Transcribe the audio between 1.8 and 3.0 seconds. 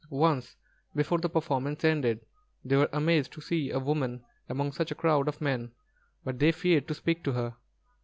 ended, they were